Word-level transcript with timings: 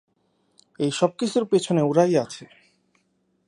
এই 0.79 0.91
সবকিছুর 0.91 1.43
পেছনে 1.45 1.81
ওরাই 1.81 2.13
আছে! 2.15 2.43